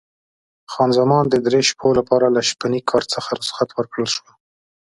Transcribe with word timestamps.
خان 0.71 0.89
زمان 0.99 1.23
د 1.29 1.35
درې 1.47 1.61
شپو 1.69 1.87
لپاره 1.99 2.25
له 2.35 2.41
شپني 2.49 2.81
کار 2.89 3.03
څخه 3.13 3.29
رخصت 3.39 3.69
ورکړل 3.73 4.07
شوه. 4.15 4.31